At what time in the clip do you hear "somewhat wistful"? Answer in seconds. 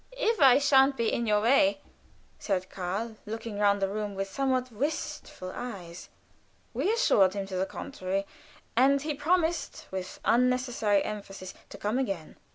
4.31-5.51